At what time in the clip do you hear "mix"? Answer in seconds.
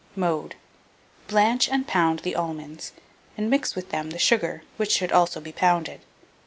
3.51-3.75